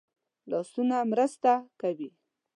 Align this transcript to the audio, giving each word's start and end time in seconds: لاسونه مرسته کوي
لاسونه 0.49 0.97
مرسته 1.11 1.51
کوي 1.81 2.09